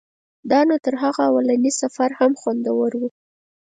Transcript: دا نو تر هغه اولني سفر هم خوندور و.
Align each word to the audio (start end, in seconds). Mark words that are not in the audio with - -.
دا 0.51 0.59
نو 0.69 0.75
تر 0.85 0.93
هغه 1.03 1.21
اولني 1.29 1.71
سفر 1.81 2.09
هم 2.19 2.31
خوندور 2.41 2.91
و. 2.97 3.01